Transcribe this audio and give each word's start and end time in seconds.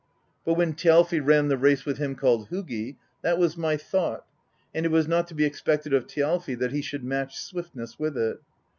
But 0.43 0.55
when 0.55 0.73
Thjalfi 0.73 1.19
ran 1.23 1.47
the 1.47 1.59
race 1.59 1.85
with 1.85 1.99
him 1.99 2.15
called 2.15 2.47
Hugi, 2.47 2.97
that 3.21 3.37
was 3.37 3.55
my 3.55 3.77
"thought," 3.77 4.25
and 4.73 4.83
it 4.83 4.91
was 4.91 5.07
not 5.07 5.27
to 5.27 5.35
be 5.35 5.45
expected 5.45 5.93
of 5.93 6.07
Thjalfi 6.07 6.57
that 6.57 6.71
he 6.71 6.81
should 6.81 7.03
match 7.03 7.37
swiftness 7.37 7.99
with 7.99 8.17
it. 8.17 8.39